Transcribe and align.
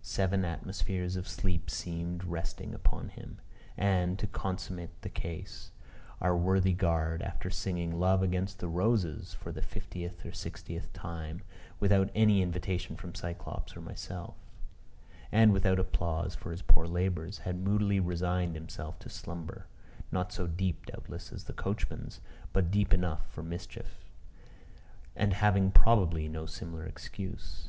Seven 0.00 0.44
atmospheres 0.44 1.16
of 1.16 1.26
sleep 1.26 1.68
seemed 1.68 2.22
resting 2.22 2.72
upon 2.72 3.08
him; 3.08 3.38
and, 3.76 4.16
to 4.20 4.28
consummate 4.28 4.90
the 5.02 5.08
case, 5.08 5.72
our 6.20 6.36
worthy 6.36 6.72
guard, 6.72 7.20
after 7.20 7.50
singing 7.50 7.98
"Love 7.98 8.22
amongst 8.22 8.60
the 8.60 8.68
Roses," 8.68 9.34
for 9.34 9.50
the 9.50 9.60
fiftieth 9.60 10.24
or 10.24 10.30
sixtieth 10.30 10.92
time, 10.92 11.42
without 11.80 12.10
any 12.14 12.42
invitation 12.42 12.94
from 12.94 13.12
Cyclops 13.16 13.76
or 13.76 13.80
myself, 13.80 14.36
and 15.32 15.52
without 15.52 15.80
applause 15.80 16.36
for 16.36 16.52
his 16.52 16.62
poor 16.62 16.86
labors, 16.86 17.38
had 17.38 17.58
moodily 17.58 17.98
resigned 17.98 18.54
himself 18.54 19.00
to 19.00 19.08
slumber 19.08 19.66
not 20.12 20.30
so 20.32 20.46
deep 20.46 20.86
doubtless 20.86 21.32
as 21.32 21.42
the 21.42 21.52
coachman's, 21.52 22.20
but 22.52 22.70
deep 22.70 22.94
enough 22.94 23.28
for 23.28 23.42
mischief; 23.42 23.98
and 25.16 25.34
having, 25.34 25.72
probably, 25.72 26.28
no 26.28 26.46
similar 26.46 26.86
excuse. 26.86 27.66